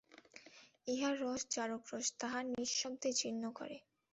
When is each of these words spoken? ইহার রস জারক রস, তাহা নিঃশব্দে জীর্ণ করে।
ইহার 0.87 1.15
রস 1.23 1.41
জারক 1.53 1.83
রস, 1.91 2.07
তাহা 2.21 2.39
নিঃশব্দে 2.51 3.09
জীর্ণ 3.19 3.43
করে। 3.51 3.77